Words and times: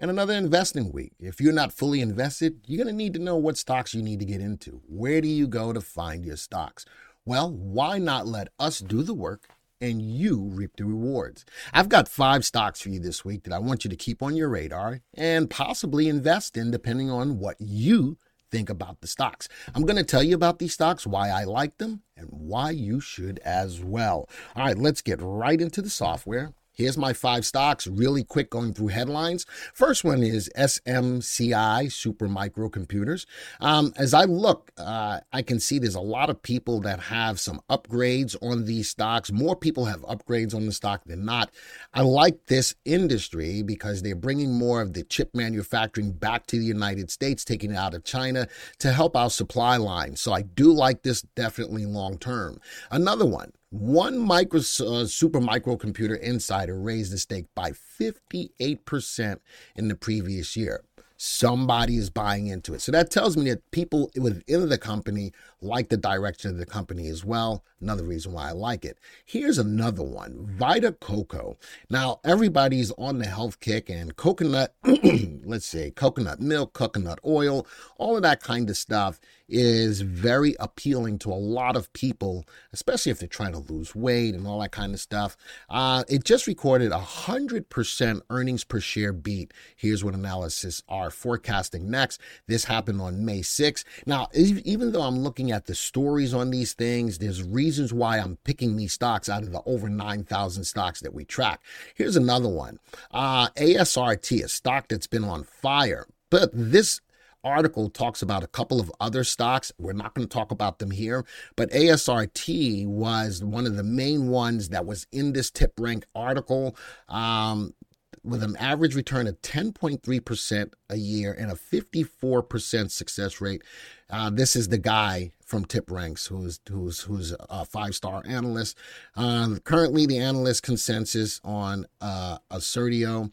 and 0.00 0.10
another 0.10 0.32
investing 0.32 0.92
week. 0.92 1.12
If 1.20 1.40
you're 1.40 1.52
not 1.52 1.72
fully 1.72 2.00
invested, 2.00 2.60
you're 2.66 2.82
going 2.82 2.92
to 2.92 2.96
need 2.96 3.12
to 3.14 3.20
know 3.20 3.36
what 3.36 3.58
stocks 3.58 3.94
you 3.94 4.02
need 4.02 4.18
to 4.20 4.24
get 4.24 4.40
into. 4.40 4.80
Where 4.88 5.20
do 5.20 5.28
you 5.28 5.46
go 5.46 5.72
to 5.72 5.80
find 5.80 6.24
your 6.24 6.38
stocks? 6.38 6.86
Well, 7.26 7.52
why 7.52 7.98
not 7.98 8.26
let 8.26 8.48
us 8.58 8.78
do 8.78 9.02
the 9.02 9.14
work 9.14 9.48
and 9.78 10.00
you 10.00 10.40
reap 10.40 10.76
the 10.76 10.86
rewards? 10.86 11.44
I've 11.74 11.90
got 11.90 12.08
five 12.08 12.46
stocks 12.46 12.80
for 12.80 12.88
you 12.88 12.98
this 12.98 13.26
week 13.26 13.44
that 13.44 13.52
I 13.52 13.58
want 13.58 13.84
you 13.84 13.90
to 13.90 13.96
keep 13.96 14.22
on 14.22 14.36
your 14.36 14.48
radar 14.48 15.00
and 15.14 15.50
possibly 15.50 16.08
invest 16.08 16.56
in 16.56 16.70
depending 16.70 17.10
on 17.10 17.38
what 17.38 17.56
you 17.60 18.16
think 18.50 18.70
about 18.70 19.02
the 19.02 19.06
stocks. 19.06 19.48
I'm 19.74 19.82
going 19.82 19.96
to 19.96 20.02
tell 20.02 20.22
you 20.22 20.34
about 20.34 20.58
these 20.58 20.72
stocks, 20.72 21.06
why 21.06 21.28
I 21.28 21.44
like 21.44 21.78
them, 21.78 22.02
and 22.16 22.28
why 22.30 22.70
you 22.70 23.00
should 23.00 23.38
as 23.40 23.80
well. 23.80 24.28
All 24.56 24.64
right, 24.64 24.78
let's 24.78 25.02
get 25.02 25.20
right 25.20 25.60
into 25.60 25.82
the 25.82 25.90
software. 25.90 26.52
Here's 26.80 26.96
my 26.96 27.12
five 27.12 27.44
stocks, 27.44 27.86
really 27.86 28.24
quick 28.24 28.48
going 28.48 28.72
through 28.72 28.88
headlines. 28.88 29.44
First 29.74 30.02
one 30.02 30.22
is 30.22 30.50
SMCI, 30.56 31.92
Super 31.92 32.26
Micro 32.26 32.70
Computers. 32.70 33.26
Um, 33.60 33.92
as 33.96 34.14
I 34.14 34.24
look, 34.24 34.72
uh, 34.78 35.20
I 35.30 35.42
can 35.42 35.60
see 35.60 35.78
there's 35.78 35.94
a 35.94 36.00
lot 36.00 36.30
of 36.30 36.40
people 36.40 36.80
that 36.80 36.98
have 36.98 37.38
some 37.38 37.60
upgrades 37.68 38.34
on 38.40 38.64
these 38.64 38.88
stocks. 38.88 39.30
More 39.30 39.54
people 39.54 39.84
have 39.84 40.00
upgrades 40.04 40.54
on 40.54 40.64
the 40.64 40.72
stock 40.72 41.02
than 41.04 41.26
not. 41.26 41.50
I 41.92 42.00
like 42.00 42.46
this 42.46 42.74
industry 42.86 43.60
because 43.60 44.00
they're 44.00 44.16
bringing 44.16 44.54
more 44.54 44.80
of 44.80 44.94
the 44.94 45.02
chip 45.02 45.34
manufacturing 45.34 46.12
back 46.12 46.46
to 46.46 46.58
the 46.58 46.64
United 46.64 47.10
States, 47.10 47.44
taking 47.44 47.72
it 47.72 47.76
out 47.76 47.92
of 47.92 48.04
China 48.04 48.48
to 48.78 48.90
help 48.90 49.14
our 49.14 49.28
supply 49.28 49.76
line. 49.76 50.16
So 50.16 50.32
I 50.32 50.40
do 50.40 50.72
like 50.72 51.02
this 51.02 51.20
definitely 51.20 51.84
long 51.84 52.16
term. 52.16 52.58
Another 52.90 53.26
one, 53.26 53.52
one 53.70 54.18
micro 54.18 54.58
uh, 54.58 55.06
super 55.06 55.40
microcomputer 55.40 56.18
insider 56.18 56.80
raised 56.80 57.12
the 57.12 57.18
stake 57.18 57.46
by 57.54 57.70
58% 57.70 59.36
in 59.76 59.88
the 59.88 59.94
previous 59.94 60.56
year 60.56 60.82
somebody 61.22 61.98
is 61.98 62.08
buying 62.08 62.46
into 62.46 62.72
it. 62.72 62.80
So 62.80 62.90
that 62.92 63.10
tells 63.10 63.36
me 63.36 63.50
that 63.50 63.70
people 63.72 64.10
within 64.16 64.70
the 64.70 64.78
company 64.78 65.32
like 65.60 65.90
the 65.90 65.98
direction 65.98 66.50
of 66.50 66.56
the 66.56 66.64
company 66.64 67.08
as 67.08 67.26
well. 67.26 67.62
Another 67.78 68.04
reason 68.04 68.32
why 68.32 68.48
I 68.48 68.52
like 68.52 68.86
it. 68.86 68.96
Here's 69.26 69.58
another 69.58 70.02
one 70.02 70.46
Vita 70.58 70.92
Coco. 70.92 71.58
Now, 71.90 72.20
everybody's 72.24 72.90
on 72.92 73.18
the 73.18 73.26
health 73.26 73.60
kick 73.60 73.90
and 73.90 74.16
coconut, 74.16 74.74
let's 75.44 75.66
say 75.66 75.90
coconut 75.90 76.40
milk, 76.40 76.72
coconut 76.72 77.18
oil, 77.26 77.66
all 77.98 78.16
of 78.16 78.22
that 78.22 78.42
kind 78.42 78.70
of 78.70 78.78
stuff 78.78 79.20
is 79.50 80.00
very 80.02 80.54
appealing 80.60 81.18
to 81.18 81.30
a 81.30 81.34
lot 81.34 81.76
of 81.76 81.92
people, 81.92 82.44
especially 82.72 83.10
if 83.10 83.18
they're 83.18 83.28
trying 83.28 83.52
to 83.52 83.58
lose 83.58 83.94
weight 83.94 84.34
and 84.34 84.46
all 84.46 84.60
that 84.60 84.70
kind 84.70 84.94
of 84.94 85.00
stuff. 85.00 85.36
Uh, 85.68 86.04
it 86.08 86.24
just 86.24 86.46
recorded 86.46 86.92
a 86.92 86.98
100% 86.98 88.20
earnings 88.30 88.64
per 88.64 88.80
share 88.80 89.12
beat. 89.12 89.52
Here's 89.76 90.04
what 90.04 90.14
analysis 90.14 90.82
are 90.88 91.09
forecasting 91.10 91.90
next. 91.90 92.20
This 92.46 92.64
happened 92.64 93.00
on 93.00 93.24
May 93.24 93.40
6th. 93.40 93.84
Now, 94.06 94.28
even 94.34 94.92
though 94.92 95.02
I'm 95.02 95.20
looking 95.20 95.52
at 95.52 95.66
the 95.66 95.74
stories 95.74 96.34
on 96.34 96.50
these 96.50 96.72
things, 96.72 97.18
there's 97.18 97.42
reasons 97.42 97.92
why 97.92 98.18
I'm 98.18 98.36
picking 98.44 98.76
these 98.76 98.92
stocks 98.92 99.28
out 99.28 99.42
of 99.42 99.52
the 99.52 99.62
over 99.66 99.88
9,000 99.88 100.64
stocks 100.64 101.00
that 101.00 101.14
we 101.14 101.24
track. 101.24 101.60
Here's 101.94 102.16
another 102.16 102.48
one 102.48 102.78
uh, 103.10 103.48
ASRT, 103.50 104.44
a 104.44 104.48
stock 104.48 104.88
that's 104.88 105.06
been 105.06 105.24
on 105.24 105.44
fire. 105.44 106.06
But 106.30 106.50
this 106.52 107.00
article 107.42 107.88
talks 107.88 108.22
about 108.22 108.42
a 108.42 108.48
couple 108.48 108.80
of 108.80 108.92
other 109.00 109.24
stocks. 109.24 109.72
We're 109.78 109.92
not 109.92 110.14
going 110.14 110.26
to 110.26 110.32
talk 110.32 110.50
about 110.50 110.78
them 110.78 110.90
here, 110.90 111.24
but 111.56 111.70
ASRT 111.70 112.86
was 112.86 113.42
one 113.42 113.66
of 113.66 113.76
the 113.76 113.82
main 113.82 114.28
ones 114.28 114.68
that 114.70 114.86
was 114.86 115.06
in 115.12 115.32
this 115.32 115.50
tip 115.50 115.72
rank 115.78 116.04
article. 116.14 116.76
Um, 117.08 117.74
with 118.22 118.42
an 118.42 118.56
average 118.56 118.94
return 118.94 119.26
of 119.26 119.40
10.3% 119.42 120.72
a 120.88 120.96
year 120.96 121.32
and 121.32 121.50
a 121.50 121.54
54% 121.54 122.90
success 122.90 123.40
rate. 123.40 123.62
Uh, 124.08 124.30
this 124.30 124.56
is 124.56 124.68
the 124.68 124.78
guy 124.78 125.30
from 125.44 125.64
TipRanks, 125.64 126.28
who's 126.28 126.60
who's 126.68 127.00
who's 127.00 127.34
a 127.48 127.64
five 127.64 127.94
star 127.94 128.22
analyst. 128.26 128.76
Uh, 129.16 129.56
currently, 129.64 130.06
the 130.06 130.18
analyst 130.18 130.62
consensus 130.62 131.40
on 131.44 131.86
uh, 132.00 132.38
Assertio 132.50 133.32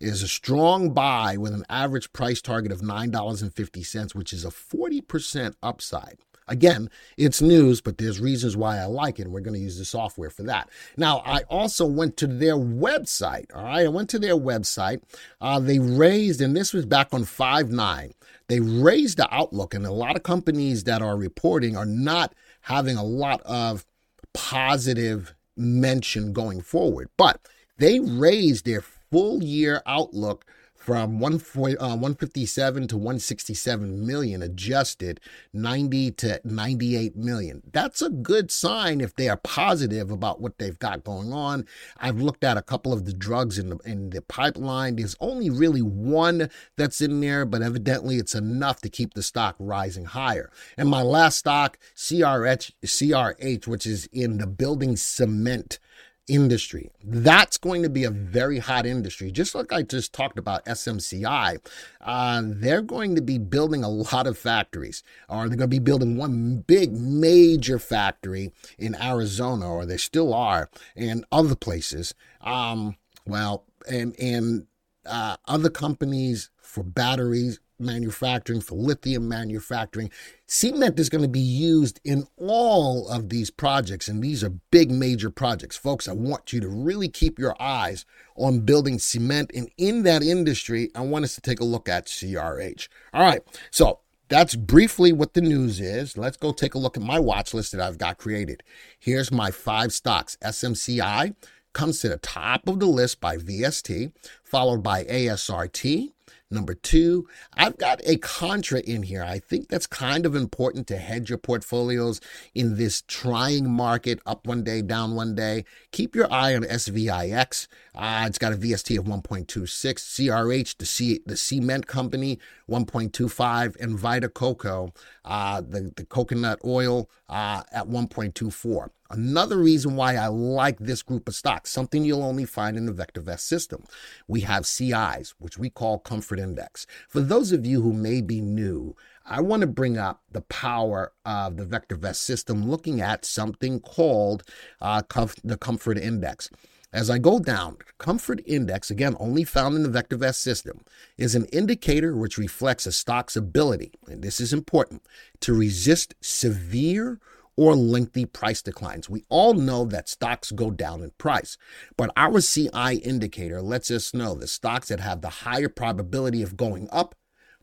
is 0.00 0.22
a 0.22 0.28
strong 0.28 0.90
buy 0.90 1.36
with 1.36 1.52
an 1.52 1.64
average 1.68 2.12
price 2.12 2.40
target 2.40 2.70
of 2.70 2.80
$9.50, 2.80 4.14
which 4.14 4.32
is 4.32 4.44
a 4.44 4.48
40% 4.48 5.54
upside. 5.62 6.18
Again, 6.48 6.90
it's 7.16 7.42
news, 7.42 7.80
but 7.80 7.98
there's 7.98 8.20
reasons 8.20 8.56
why 8.56 8.78
I 8.78 8.84
like 8.84 9.18
it, 9.18 9.22
and 9.22 9.32
we're 9.32 9.40
going 9.40 9.56
to 9.56 9.60
use 9.60 9.78
the 9.78 9.84
software 9.84 10.30
for 10.30 10.42
that. 10.44 10.68
Now, 10.96 11.22
I 11.24 11.42
also 11.48 11.86
went 11.86 12.16
to 12.18 12.26
their 12.26 12.56
website. 12.56 13.46
All 13.54 13.64
right, 13.64 13.84
I 13.84 13.88
went 13.88 14.10
to 14.10 14.18
their 14.18 14.36
website. 14.36 15.02
Uh, 15.40 15.60
they 15.60 15.78
raised, 15.78 16.40
and 16.40 16.56
this 16.56 16.72
was 16.72 16.86
back 16.86 17.12
on 17.12 17.24
5 17.24 17.70
9, 17.70 18.12
they 18.48 18.60
raised 18.60 19.18
the 19.18 19.32
outlook, 19.34 19.74
and 19.74 19.84
a 19.86 19.92
lot 19.92 20.16
of 20.16 20.22
companies 20.22 20.84
that 20.84 21.02
are 21.02 21.16
reporting 21.16 21.76
are 21.76 21.86
not 21.86 22.34
having 22.62 22.96
a 22.96 23.04
lot 23.04 23.42
of 23.42 23.84
positive 24.32 25.34
mention 25.56 26.32
going 26.32 26.60
forward, 26.60 27.08
but 27.16 27.40
they 27.78 28.00
raised 28.00 28.64
their 28.64 28.80
full 28.80 29.42
year 29.42 29.82
outlook 29.86 30.44
from 30.88 31.20
157 31.20 32.82
uh, 32.82 32.86
to 32.86 32.96
167 32.96 34.06
million 34.06 34.40
adjusted 34.40 35.20
90 35.52 36.12
to 36.12 36.40
98 36.42 37.14
million. 37.14 37.62
That's 37.74 38.00
a 38.00 38.08
good 38.08 38.50
sign 38.50 39.02
if 39.02 39.14
they 39.14 39.28
are 39.28 39.36
positive 39.36 40.10
about 40.10 40.40
what 40.40 40.56
they've 40.56 40.78
got 40.78 41.04
going 41.04 41.30
on. 41.30 41.66
I've 41.98 42.22
looked 42.22 42.42
at 42.42 42.56
a 42.56 42.62
couple 42.62 42.94
of 42.94 43.04
the 43.04 43.12
drugs 43.12 43.58
in 43.58 43.68
the 43.68 43.76
in 43.84 44.08
the 44.08 44.22
pipeline. 44.22 44.96
There's 44.96 45.14
only 45.20 45.50
really 45.50 45.82
one 45.82 46.48
that's 46.78 47.02
in 47.02 47.20
there 47.20 47.44
but 47.44 47.60
evidently 47.60 48.16
it's 48.16 48.34
enough 48.34 48.80
to 48.80 48.88
keep 48.88 49.12
the 49.12 49.22
stock 49.22 49.56
rising 49.58 50.06
higher. 50.06 50.50
And 50.78 50.88
my 50.88 51.02
last 51.02 51.36
stock 51.36 51.78
crh 51.96 52.72
crh 52.82 53.66
which 53.66 53.84
is 53.84 54.08
in 54.10 54.38
the 54.38 54.46
building 54.46 54.96
cement 54.96 55.80
industry. 56.28 56.90
That's 57.02 57.56
going 57.56 57.82
to 57.82 57.88
be 57.88 58.04
a 58.04 58.10
very 58.10 58.58
hot 58.58 58.86
industry. 58.86 59.30
Just 59.30 59.54
like 59.54 59.72
I 59.72 59.82
just 59.82 60.12
talked 60.12 60.38
about 60.38 60.64
SMCI, 60.66 61.58
uh, 62.00 62.42
they're 62.44 62.82
going 62.82 63.14
to 63.16 63.22
be 63.22 63.38
building 63.38 63.84
a 63.84 63.88
lot 63.88 64.26
of 64.26 64.38
factories, 64.38 65.02
or 65.28 65.48
they're 65.48 65.56
going 65.56 65.60
to 65.60 65.66
be 65.68 65.78
building 65.78 66.16
one 66.16 66.64
big 66.66 66.92
major 66.92 67.78
factory 67.78 68.52
in 68.78 68.94
Arizona, 68.94 69.70
or 69.70 69.86
they 69.86 69.96
still 69.96 70.34
are, 70.34 70.70
and 70.96 71.24
other 71.32 71.54
places. 71.54 72.14
Um, 72.40 72.96
well, 73.26 73.64
and 73.90 74.18
and 74.18 74.66
uh, 75.06 75.36
other 75.46 75.70
companies 75.70 76.50
for 76.60 76.82
batteries 76.82 77.60
manufacturing, 77.78 78.60
for 78.60 78.74
lithium 78.74 79.28
manufacturing. 79.28 80.10
Cement 80.46 80.98
is 80.98 81.08
going 81.08 81.22
to 81.22 81.28
be 81.28 81.40
used 81.40 82.00
in 82.04 82.26
all 82.36 83.08
of 83.08 83.28
these 83.28 83.50
projects, 83.50 84.08
and 84.08 84.22
these 84.22 84.42
are 84.42 84.54
big, 84.70 84.90
major 84.90 85.30
projects. 85.30 85.76
Folks, 85.76 86.08
I 86.08 86.12
want 86.12 86.52
you 86.52 86.60
to 86.60 86.68
really 86.68 87.08
keep 87.08 87.38
your 87.38 87.60
eyes 87.60 88.04
on 88.36 88.60
building 88.60 88.98
cement. 88.98 89.50
And 89.54 89.70
in 89.76 90.02
that 90.04 90.22
industry, 90.22 90.90
I 90.94 91.00
want 91.02 91.24
us 91.24 91.34
to 91.34 91.40
take 91.40 91.60
a 91.60 91.64
look 91.64 91.88
at 91.88 92.06
CRH. 92.06 92.88
All 93.12 93.22
right, 93.22 93.42
so 93.70 94.00
that's 94.28 94.54
briefly 94.54 95.12
what 95.12 95.34
the 95.34 95.40
news 95.40 95.80
is. 95.80 96.18
Let's 96.18 96.36
go 96.36 96.52
take 96.52 96.74
a 96.74 96.78
look 96.78 96.96
at 96.96 97.02
my 97.02 97.18
watch 97.18 97.54
list 97.54 97.72
that 97.72 97.80
I've 97.80 97.98
got 97.98 98.18
created. 98.18 98.62
Here's 98.98 99.32
my 99.32 99.50
five 99.50 99.92
stocks 99.92 100.36
SMCI 100.42 101.34
comes 101.72 102.00
to 102.00 102.08
the 102.08 102.18
top 102.18 102.66
of 102.68 102.80
the 102.80 102.86
list 102.86 103.20
by 103.20 103.36
VST, 103.36 104.12
followed 104.42 104.82
by 104.82 105.04
ASRT. 105.04 106.12
Number 106.50 106.72
two, 106.72 107.28
I've 107.52 107.76
got 107.76 108.00
a 108.04 108.16
contra 108.16 108.80
in 108.80 109.02
here. 109.02 109.22
I 109.22 109.38
think 109.38 109.68
that's 109.68 109.86
kind 109.86 110.24
of 110.24 110.34
important 110.34 110.86
to 110.86 110.96
hedge 110.96 111.28
your 111.28 111.36
portfolios 111.36 112.22
in 112.54 112.76
this 112.76 113.02
trying 113.06 113.70
market, 113.70 114.18
up 114.24 114.46
one 114.46 114.64
day, 114.64 114.80
down 114.80 115.14
one 115.14 115.34
day. 115.34 115.66
Keep 115.92 116.16
your 116.16 116.32
eye 116.32 116.56
on 116.56 116.62
SVIX. 116.62 117.66
Uh, 117.94 118.24
it's 118.26 118.38
got 118.38 118.54
a 118.54 118.56
VST 118.56 118.98
of 118.98 119.04
1.26. 119.04 119.66
CRH, 119.66 120.78
the, 120.78 120.86
C, 120.86 121.20
the 121.26 121.36
cement 121.36 121.86
company, 121.86 122.38
1.25. 122.68 123.76
And 123.80 123.98
Vita 123.98 124.28
Coco, 124.28 124.92
uh, 125.24 125.60
the, 125.60 125.92
the 125.96 126.04
coconut 126.04 126.60
oil, 126.64 127.10
uh, 127.28 127.62
at 127.72 127.86
1.24. 127.86 128.90
Another 129.10 129.56
reason 129.56 129.96
why 129.96 130.16
I 130.16 130.26
like 130.26 130.78
this 130.78 131.02
group 131.02 131.28
of 131.28 131.34
stocks, 131.34 131.70
something 131.70 132.04
you'll 132.04 132.22
only 132.22 132.44
find 132.44 132.76
in 132.76 132.84
the 132.84 132.92
VectorVest 132.92 133.40
system. 133.40 133.84
We 134.26 134.42
have 134.42 134.66
CIs, 134.66 135.34
which 135.38 135.56
we 135.56 135.70
call 135.70 135.98
Comfort 135.98 136.38
Index. 136.38 136.86
For 137.08 137.20
those 137.20 137.50
of 137.52 137.64
you 137.64 137.80
who 137.80 137.94
may 137.94 138.20
be 138.20 138.42
new, 138.42 138.94
I 139.24 139.40
want 139.40 139.62
to 139.62 139.66
bring 139.66 139.96
up 139.96 140.22
the 140.30 140.42
power 140.42 141.12
of 141.24 141.56
the 141.56 141.64
VectorVest 141.64 142.16
system 142.16 142.68
looking 142.68 143.00
at 143.00 143.24
something 143.24 143.80
called 143.80 144.42
uh, 144.80 145.02
comf- 145.02 145.40
the 145.42 145.56
Comfort 145.56 145.98
Index. 145.98 146.50
As 146.90 147.10
I 147.10 147.18
go 147.18 147.38
down, 147.38 147.76
comfort 147.98 148.40
index, 148.46 148.90
again, 148.90 149.14
only 149.20 149.44
found 149.44 149.76
in 149.76 149.82
the 149.82 150.02
VectorVest 150.02 150.36
system, 150.36 150.80
is 151.18 151.34
an 151.34 151.44
indicator 151.46 152.16
which 152.16 152.38
reflects 152.38 152.86
a 152.86 152.92
stock's 152.92 153.36
ability, 153.36 153.92
and 154.06 154.22
this 154.22 154.40
is 154.40 154.54
important, 154.54 155.02
to 155.40 155.52
resist 155.52 156.14
severe 156.22 157.20
or 157.56 157.76
lengthy 157.76 158.24
price 158.24 158.62
declines. 158.62 159.10
We 159.10 159.24
all 159.28 159.52
know 159.52 159.84
that 159.84 160.08
stocks 160.08 160.50
go 160.50 160.70
down 160.70 161.02
in 161.02 161.10
price, 161.18 161.58
but 161.98 162.10
our 162.16 162.40
CI 162.40 162.94
indicator 163.04 163.60
lets 163.60 163.90
us 163.90 164.14
know 164.14 164.34
the 164.34 164.46
stocks 164.46 164.88
that 164.88 165.00
have 165.00 165.20
the 165.20 165.28
higher 165.28 165.68
probability 165.68 166.42
of 166.42 166.56
going 166.56 166.88
up 166.90 167.14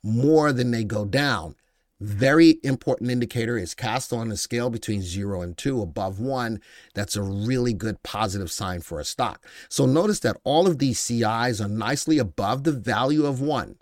more 0.04 0.54
than 0.54 0.70
they 0.70 0.84
go 0.84 1.04
down 1.04 1.56
very 2.00 2.60
important 2.64 3.10
indicator 3.10 3.58
is 3.58 3.74
cast 3.74 4.12
on 4.12 4.32
a 4.32 4.38
scale 4.38 4.70
between 4.70 5.02
zero 5.02 5.42
and 5.42 5.58
two, 5.58 5.82
above 5.82 6.20
one. 6.20 6.60
That's 6.94 7.16
a 7.16 7.22
really 7.22 7.74
good 7.74 8.04
positive 8.04 8.52
sign 8.52 8.82
for 8.82 9.00
a 9.00 9.06
stock. 9.06 9.46
So 9.70 9.86
notice 9.86 10.20
that 10.22 10.38
all 10.44 10.68
of 10.68 10.80
these 10.80 11.00
CIs 11.00 11.62
are 11.62 11.70
nicely 11.70 12.18
above 12.18 12.64
the 12.64 12.74
value 12.74 13.26
of 13.26 13.40
one. 13.40 13.78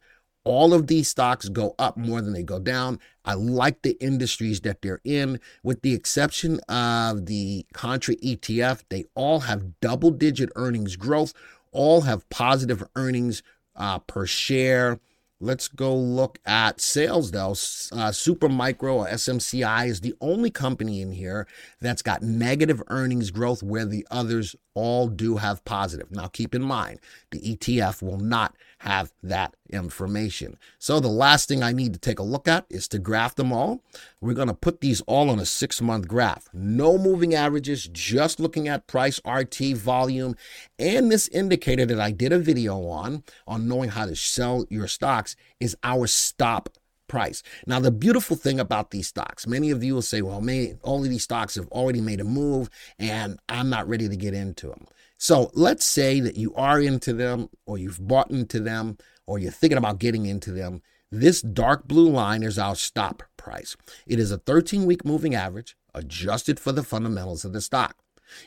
All 0.46 0.74
of 0.74 0.88
these 0.88 1.08
stocks 1.08 1.48
go 1.48 1.74
up 1.80 1.98
more 1.98 2.22
than 2.22 2.34
they 2.34 2.44
go 2.44 2.60
down. 2.60 3.00
I 3.24 3.34
like 3.34 3.82
the 3.82 3.98
industries 4.02 4.62
that 4.62 4.82
they're 4.82 5.00
in, 5.06 5.40
with 5.64 5.82
the 5.82 5.94
exception 5.94 6.60
of 6.68 7.28
the 7.28 7.66
Contra 7.74 8.16
ETF. 8.18 8.84
They 8.90 9.06
all 9.16 9.42
have 9.42 9.80
double 9.80 10.12
digit 10.12 10.50
earnings 10.56 10.98
growth, 10.98 11.34
all 11.72 12.02
have 12.02 12.30
positive 12.30 12.84
earnings 12.96 13.42
uh, 13.76 14.00
per 14.00 14.26
share 14.28 15.00
Let's 15.44 15.68
go 15.68 15.94
look 15.94 16.40
at 16.46 16.80
sales 16.80 17.32
though. 17.32 17.54
Uh, 17.92 18.14
Super 18.14 18.48
Micro 18.48 19.00
or 19.00 19.08
SMCI 19.08 19.88
is 19.88 20.00
the 20.00 20.16
only 20.22 20.50
company 20.50 21.02
in 21.02 21.12
here 21.12 21.48
that's 21.82 22.02
got 22.02 22.22
negative 22.22 22.82
earnings 22.88 23.30
growth 23.30 23.62
where 23.62 23.86
the 23.86 24.08
others 24.10 24.56
all 24.74 25.10
do 25.10 25.38
have 25.38 25.66
positive. 25.66 26.10
Now 26.12 26.28
keep 26.28 26.56
in 26.56 26.62
mind, 26.62 27.02
the 27.32 27.42
ETF 27.42 28.02
will 28.02 28.20
not 28.20 28.56
have 28.80 29.14
that 29.24 29.56
information. 29.70 30.58
So 30.80 31.00
the 31.00 31.08
last 31.08 31.48
thing 31.48 31.64
I 31.64 31.72
need 31.72 31.94
to 31.94 32.00
take 32.00 32.20
a 32.20 32.24
look 32.24 32.48
at 32.48 32.66
is 32.70 32.88
to 32.90 33.00
graph 33.00 33.36
them 33.36 33.54
all. 33.54 33.82
We're 34.20 34.34
going 34.34 34.50
to 34.50 34.54
put 34.54 34.82
these 34.82 35.02
all 35.02 35.30
on 35.30 35.40
a 35.40 35.46
six 35.46 35.82
month 35.82 36.08
graph. 36.08 36.50
No 36.54 36.98
moving 36.98 37.34
averages, 37.34 37.88
just 37.88 38.40
looking 38.40 38.68
at 38.68 38.88
price, 38.88 39.22
RT, 39.26 39.76
volume, 39.76 40.36
and 40.84 41.10
this 41.10 41.30
indicator 41.30 41.86
that 41.86 42.00
I 42.00 42.12
did 42.12 42.34
a 42.34 42.40
video 42.40 42.86
on, 42.88 43.24
on 43.48 43.70
knowing 43.70 43.90
how 43.90 44.06
to 44.06 44.18
sell 44.18 44.66
your 44.70 44.88
stocks 44.88 45.38
is 45.62 45.78
our 45.82 46.08
stop 46.08 46.68
price. 47.08 47.42
Now, 47.66 47.80
the 47.80 47.90
beautiful 47.90 48.36
thing 48.36 48.60
about 48.60 48.92
these 48.92 49.08
stocks, 49.08 49.48
many 49.48 49.72
of 49.72 49.82
you 49.82 49.94
will 49.94 50.02
say, 50.02 50.22
well, 50.22 50.42
may, 50.42 50.76
all 50.84 51.02
of 51.02 51.10
these 51.10 51.24
stocks 51.24 51.56
have 51.56 51.70
already 51.70 52.02
made 52.02 52.20
a 52.20 52.26
move 52.26 52.70
and 53.00 53.40
I'm 53.48 53.70
not 53.70 53.88
ready 53.88 54.10
to 54.10 54.16
get 54.18 54.34
into 54.34 54.68
them. 54.68 54.86
So 55.18 55.52
let's 55.54 55.86
say 55.86 56.20
that 56.20 56.36
you 56.36 56.54
are 56.56 56.82
into 56.82 57.14
them 57.14 57.50
or 57.66 57.78
you've 57.78 58.06
bought 58.06 58.30
into 58.30 58.60
them 58.60 58.98
or 59.26 59.40
you're 59.40 59.54
thinking 59.54 59.78
about 59.78 60.00
getting 60.00 60.26
into 60.26 60.52
them. 60.52 60.82
This 61.10 61.42
dark 61.42 61.88
blue 61.88 62.10
line 62.10 62.44
is 62.44 62.60
our 62.60 62.76
stop 62.76 63.24
price. 63.38 63.78
It 64.06 64.20
is 64.20 64.32
a 64.32 64.38
13 64.38 64.86
week 64.86 65.06
moving 65.06 65.34
average 65.34 65.78
adjusted 65.94 66.60
for 66.60 66.74
the 66.74 66.84
fundamentals 66.84 67.46
of 67.46 67.54
the 67.54 67.62
stock. 67.62 67.96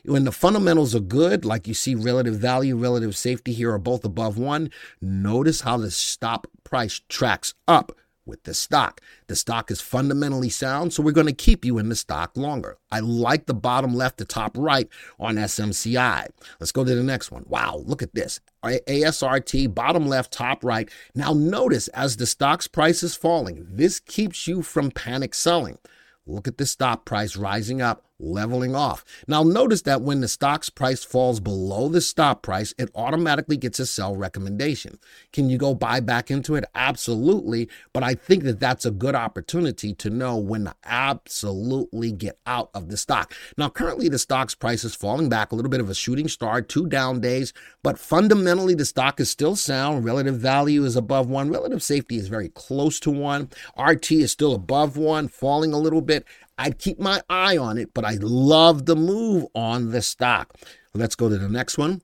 When 0.04 0.24
the 0.24 0.32
fundamentals 0.32 0.94
are 0.94 1.00
good, 1.00 1.44
like 1.44 1.68
you 1.68 1.74
see 1.74 1.94
relative 1.94 2.36
value, 2.36 2.76
relative 2.76 3.16
safety 3.16 3.52
here 3.52 3.72
are 3.72 3.78
both 3.78 4.04
above 4.04 4.38
one, 4.38 4.70
notice 5.00 5.62
how 5.62 5.76
the 5.76 5.90
stop 5.90 6.46
price 6.64 7.00
tracks 7.08 7.54
up 7.68 7.92
with 8.26 8.42
the 8.42 8.52
stock. 8.52 9.00
The 9.28 9.36
stock 9.36 9.70
is 9.70 9.80
fundamentally 9.80 10.50
sound, 10.50 10.92
so 10.92 11.02
we're 11.02 11.12
going 11.12 11.28
to 11.28 11.32
keep 11.32 11.64
you 11.64 11.78
in 11.78 11.88
the 11.88 11.94
stock 11.94 12.36
longer. 12.36 12.76
I 12.90 13.00
like 13.00 13.46
the 13.46 13.54
bottom 13.54 13.94
left 13.94 14.18
to 14.18 14.24
top 14.24 14.56
right 14.58 14.88
on 15.18 15.36
SMCI. 15.36 16.26
Let's 16.58 16.72
go 16.72 16.84
to 16.84 16.94
the 16.94 17.02
next 17.02 17.30
one. 17.30 17.44
Wow, 17.46 17.82
look 17.86 18.02
at 18.02 18.14
this. 18.14 18.40
ASRT, 18.64 19.72
bottom 19.72 20.08
left, 20.08 20.32
top 20.32 20.64
right. 20.64 20.90
Now 21.14 21.32
notice 21.32 21.86
as 21.88 22.16
the 22.16 22.26
stock's 22.26 22.66
price 22.66 23.02
is 23.02 23.14
falling, 23.14 23.66
this 23.70 24.00
keeps 24.00 24.48
you 24.48 24.62
from 24.62 24.90
panic 24.90 25.34
selling. 25.34 25.78
Look 26.26 26.48
at 26.48 26.58
the 26.58 26.66
stop 26.66 27.04
price 27.04 27.36
rising 27.36 27.80
up 27.80 28.04
leveling 28.18 28.74
off. 28.74 29.04
Now, 29.26 29.42
notice 29.42 29.82
that 29.82 30.02
when 30.02 30.20
the 30.20 30.28
stock's 30.28 30.70
price 30.70 31.04
falls 31.04 31.40
below 31.40 31.88
the 31.88 32.00
stop 32.00 32.42
price, 32.42 32.74
it 32.78 32.90
automatically 32.94 33.56
gets 33.56 33.78
a 33.78 33.86
sell 33.86 34.16
recommendation. 34.16 34.98
Can 35.32 35.50
you 35.50 35.58
go 35.58 35.74
buy 35.74 36.00
back 36.00 36.30
into 36.30 36.54
it? 36.54 36.64
Absolutely. 36.74 37.68
But 37.92 38.02
I 38.02 38.14
think 38.14 38.44
that 38.44 38.60
that's 38.60 38.86
a 38.86 38.90
good 38.90 39.14
opportunity 39.14 39.94
to 39.94 40.10
know 40.10 40.36
when 40.36 40.64
to 40.64 40.74
absolutely 40.84 42.12
get 42.12 42.38
out 42.46 42.70
of 42.74 42.88
the 42.88 42.96
stock. 42.96 43.34
Now, 43.56 43.68
currently, 43.68 44.08
the 44.08 44.18
stock's 44.18 44.54
price 44.54 44.84
is 44.84 44.94
falling 44.94 45.28
back, 45.28 45.52
a 45.52 45.54
little 45.54 45.70
bit 45.70 45.80
of 45.80 45.90
a 45.90 45.94
shooting 45.94 46.28
star, 46.28 46.62
two 46.62 46.86
down 46.86 47.20
days, 47.20 47.52
but 47.82 47.98
fundamentally, 47.98 48.74
the 48.74 48.84
stock 48.84 49.20
is 49.20 49.30
still 49.30 49.56
sound. 49.56 50.04
Relative 50.04 50.36
value 50.36 50.84
is 50.84 50.96
above 50.96 51.28
one, 51.28 51.50
relative 51.50 51.82
safety 51.82 52.16
is 52.16 52.28
very 52.28 52.48
close 52.50 52.98
to 53.00 53.10
one. 53.10 53.50
RT 53.78 54.12
is 54.12 54.32
still 54.32 54.54
above 54.54 54.96
one, 54.96 55.28
falling 55.28 55.72
a 55.72 55.78
little 55.78 56.02
bit. 56.02 56.24
I'd 56.58 56.78
keep 56.78 56.98
my 56.98 57.22
eye 57.28 57.56
on 57.56 57.78
it, 57.78 57.92
but 57.92 58.04
I 58.04 58.18
love 58.20 58.86
the 58.86 58.96
move 58.96 59.46
on 59.54 59.90
the 59.90 60.02
stock. 60.02 60.54
Let's 60.94 61.14
go 61.14 61.28
to 61.28 61.36
the 61.36 61.48
next 61.48 61.76
one. 61.76 62.02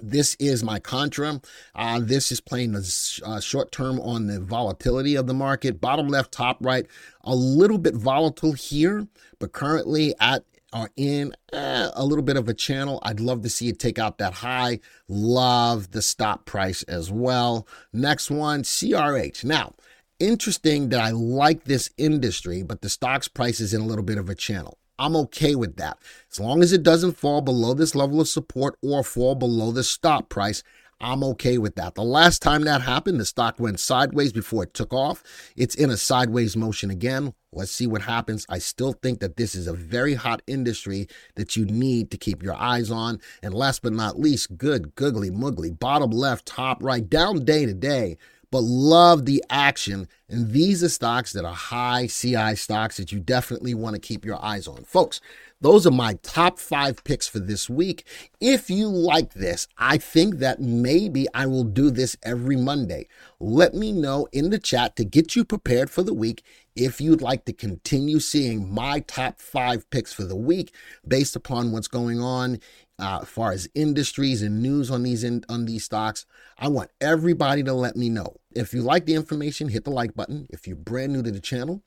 This 0.00 0.36
is 0.36 0.64
my 0.64 0.78
contra. 0.78 1.40
Uh, 1.74 2.00
this 2.00 2.32
is 2.32 2.40
playing 2.40 2.72
the 2.72 3.20
uh, 3.24 3.40
short 3.40 3.72
term 3.72 4.00
on 4.00 4.26
the 4.26 4.40
volatility 4.40 5.16
of 5.16 5.26
the 5.26 5.34
market. 5.34 5.80
Bottom 5.80 6.08
left, 6.08 6.32
top 6.32 6.58
right, 6.60 6.86
a 7.22 7.34
little 7.34 7.78
bit 7.78 7.94
volatile 7.94 8.52
here, 8.52 9.06
but 9.38 9.52
currently 9.52 10.14
at 10.18 10.44
are 10.72 10.90
in 10.96 11.34
eh, 11.52 11.90
a 11.94 12.04
little 12.04 12.24
bit 12.24 12.36
of 12.36 12.48
a 12.48 12.54
channel. 12.54 12.98
I'd 13.02 13.20
love 13.20 13.42
to 13.42 13.50
see 13.50 13.68
it 13.68 13.78
take 13.78 13.98
out 13.98 14.18
that 14.18 14.32
high. 14.34 14.80
Love 15.08 15.90
the 15.90 16.02
stop 16.02 16.46
price 16.46 16.82
as 16.84 17.10
well. 17.10 17.66
Next 17.92 18.30
one, 18.30 18.62
CRH. 18.62 19.44
Now, 19.44 19.74
interesting 20.22 20.88
that 20.90 21.00
I 21.00 21.10
like 21.10 21.64
this 21.64 21.90
industry, 21.98 22.62
but 22.62 22.80
the 22.80 22.88
stock's 22.88 23.28
price 23.28 23.60
is 23.60 23.74
in 23.74 23.80
a 23.80 23.86
little 23.86 24.04
bit 24.04 24.18
of 24.18 24.30
a 24.30 24.34
channel. 24.34 24.78
I'm 24.98 25.16
okay 25.16 25.56
with 25.56 25.76
that. 25.76 25.98
As 26.30 26.38
long 26.38 26.62
as 26.62 26.72
it 26.72 26.84
doesn't 26.84 27.18
fall 27.18 27.40
below 27.40 27.74
this 27.74 27.96
level 27.96 28.20
of 28.20 28.28
support 28.28 28.78
or 28.82 29.02
fall 29.02 29.34
below 29.34 29.72
the 29.72 29.82
stop 29.82 30.28
price, 30.28 30.62
I'm 31.00 31.24
okay 31.24 31.58
with 31.58 31.74
that. 31.74 31.96
The 31.96 32.04
last 32.04 32.40
time 32.40 32.62
that 32.62 32.82
happened, 32.82 33.18
the 33.18 33.24
stock 33.24 33.58
went 33.58 33.80
sideways 33.80 34.32
before 34.32 34.62
it 34.62 34.74
took 34.74 34.92
off. 34.92 35.24
It's 35.56 35.74
in 35.74 35.90
a 35.90 35.96
sideways 35.96 36.56
motion 36.56 36.90
again. 36.90 37.34
Let's 37.52 37.72
see 37.72 37.88
what 37.88 38.02
happens. 38.02 38.46
I 38.48 38.58
still 38.58 38.92
think 38.92 39.18
that 39.18 39.36
this 39.36 39.56
is 39.56 39.66
a 39.66 39.72
very 39.72 40.14
hot 40.14 40.42
industry 40.46 41.08
that 41.34 41.56
you 41.56 41.64
need 41.64 42.12
to 42.12 42.16
keep 42.16 42.40
your 42.40 42.54
eyes 42.54 42.92
on. 42.92 43.20
And 43.42 43.52
last 43.52 43.82
but 43.82 43.92
not 43.92 44.20
least, 44.20 44.56
good, 44.56 44.94
googly, 44.94 45.30
muggly, 45.30 45.76
bottom 45.76 46.12
left, 46.12 46.46
top 46.46 46.80
right, 46.80 47.10
down 47.10 47.44
day 47.44 47.66
to 47.66 47.74
day 47.74 48.16
but 48.52 48.62
love 48.62 49.24
the 49.24 49.42
action. 49.50 50.06
And 50.32 50.50
these 50.50 50.82
are 50.82 50.88
stocks 50.88 51.34
that 51.34 51.44
are 51.44 51.52
high 51.52 52.06
CI 52.06 52.56
stocks 52.56 52.96
that 52.96 53.12
you 53.12 53.20
definitely 53.20 53.74
want 53.74 53.96
to 53.96 54.00
keep 54.00 54.24
your 54.24 54.42
eyes 54.42 54.66
on. 54.66 54.82
Folks, 54.84 55.20
those 55.60 55.86
are 55.86 55.90
my 55.92 56.14
top 56.22 56.58
five 56.58 57.04
picks 57.04 57.28
for 57.28 57.38
this 57.38 57.68
week. 57.68 58.06
If 58.40 58.70
you 58.70 58.88
like 58.88 59.34
this, 59.34 59.68
I 59.76 59.98
think 59.98 60.38
that 60.38 60.58
maybe 60.58 61.26
I 61.34 61.44
will 61.44 61.64
do 61.64 61.90
this 61.90 62.16
every 62.22 62.56
Monday. 62.56 63.08
Let 63.40 63.74
me 63.74 63.92
know 63.92 64.26
in 64.32 64.48
the 64.48 64.58
chat 64.58 64.96
to 64.96 65.04
get 65.04 65.36
you 65.36 65.44
prepared 65.44 65.90
for 65.90 66.02
the 66.02 66.14
week 66.14 66.42
if 66.74 66.98
you'd 66.98 67.20
like 67.20 67.44
to 67.44 67.52
continue 67.52 68.18
seeing 68.18 68.72
my 68.72 69.00
top 69.00 69.38
five 69.38 69.88
picks 69.90 70.14
for 70.14 70.24
the 70.24 70.34
week 70.34 70.74
based 71.06 71.36
upon 71.36 71.72
what's 71.72 71.88
going 71.88 72.20
on 72.20 72.58
uh, 72.98 73.24
far 73.24 73.52
as 73.52 73.68
industries 73.74 74.40
and 74.40 74.62
news 74.62 74.90
on 74.90 75.02
these 75.02 75.24
in, 75.24 75.44
on 75.50 75.66
these 75.66 75.84
stocks. 75.84 76.24
I 76.58 76.68
want 76.68 76.90
everybody 77.02 77.62
to 77.64 77.74
let 77.74 77.96
me 77.96 78.08
know. 78.08 78.36
If 78.54 78.72
you 78.74 78.82
like 78.82 79.06
the 79.06 79.14
information, 79.14 79.68
hit 79.68 79.84
the 79.84 79.90
like 79.90 80.14
button. 80.14 80.46
If 80.50 80.66
you're 80.66 80.76
brand 80.76 81.12
new 81.12 81.22
to 81.22 81.30
the 81.30 81.40
channel 81.40 81.82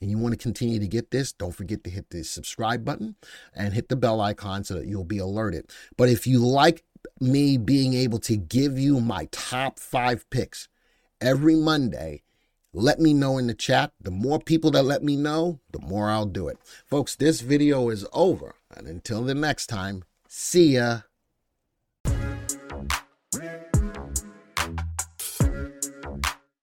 and 0.00 0.10
you 0.10 0.18
want 0.18 0.32
to 0.32 0.38
continue 0.38 0.78
to 0.78 0.86
get 0.86 1.10
this, 1.10 1.32
don't 1.32 1.54
forget 1.54 1.84
to 1.84 1.90
hit 1.90 2.10
the 2.10 2.22
subscribe 2.22 2.84
button 2.84 3.16
and 3.54 3.74
hit 3.74 3.88
the 3.88 3.96
bell 3.96 4.20
icon 4.20 4.64
so 4.64 4.74
that 4.74 4.86
you'll 4.86 5.04
be 5.04 5.18
alerted. 5.18 5.70
But 5.96 6.08
if 6.08 6.26
you 6.26 6.38
like 6.38 6.84
me 7.20 7.56
being 7.56 7.94
able 7.94 8.18
to 8.20 8.36
give 8.36 8.78
you 8.78 9.00
my 9.00 9.28
top 9.30 9.78
five 9.78 10.28
picks 10.30 10.68
every 11.20 11.56
Monday, 11.56 12.22
let 12.72 13.00
me 13.00 13.14
know 13.14 13.38
in 13.38 13.46
the 13.46 13.54
chat. 13.54 13.92
The 14.00 14.10
more 14.10 14.38
people 14.38 14.70
that 14.72 14.82
let 14.82 15.02
me 15.02 15.16
know, 15.16 15.60
the 15.72 15.80
more 15.80 16.10
I'll 16.10 16.26
do 16.26 16.48
it. 16.48 16.58
Folks, 16.84 17.16
this 17.16 17.40
video 17.40 17.88
is 17.88 18.06
over. 18.12 18.56
And 18.74 18.86
until 18.86 19.22
the 19.22 19.34
next 19.34 19.68
time, 19.68 20.02
See 20.28 20.76
ya. 20.76 21.02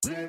Thank 0.04 0.20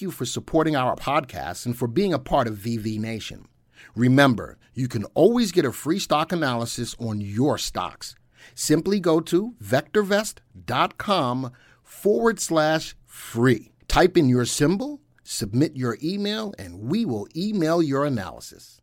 you 0.00 0.10
for 0.10 0.24
supporting 0.24 0.74
our 0.74 0.96
podcast 0.96 1.66
and 1.66 1.76
for 1.76 1.86
being 1.86 2.14
a 2.14 2.18
part 2.18 2.46
of 2.46 2.54
VV 2.54 2.98
Nation. 2.98 3.46
Remember, 3.94 4.56
you 4.72 4.88
can 4.88 5.04
always 5.12 5.52
get 5.52 5.66
a 5.66 5.72
free 5.72 5.98
stock 5.98 6.32
analysis 6.32 6.96
on 6.98 7.20
your 7.20 7.58
stocks. 7.58 8.14
Simply 8.54 9.00
go 9.00 9.20
to 9.20 9.54
vectorvest.com 9.62 11.52
forward 11.82 12.40
slash 12.40 12.96
free. 13.04 13.73
Type 13.94 14.16
in 14.16 14.28
your 14.28 14.44
symbol, 14.44 15.00
submit 15.22 15.76
your 15.76 15.96
email, 16.02 16.52
and 16.58 16.90
we 16.90 17.04
will 17.04 17.28
email 17.36 17.80
your 17.80 18.04
analysis. 18.04 18.80